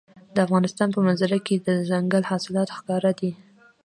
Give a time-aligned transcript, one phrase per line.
[0.35, 3.31] د افغانستان په منظره کې دځنګل حاصلات ښکاره دي.